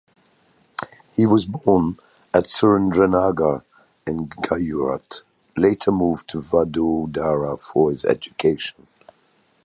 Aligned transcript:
He 1.15 1.27
was 1.27 1.45
born 1.45 1.97
at 2.33 2.45
Surendranagar 2.45 3.61
in 4.07 4.25
Gujarat, 4.29 5.21
later 5.55 5.91
moved 5.91 6.27
to 6.29 6.39
Vadodara 6.39 7.55
for 7.61 7.91
his 7.91 8.03
education. 8.05 8.87